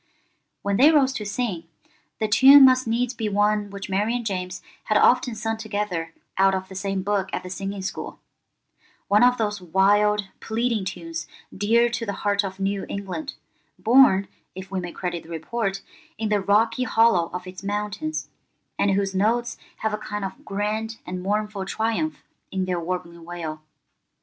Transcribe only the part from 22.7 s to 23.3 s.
warbling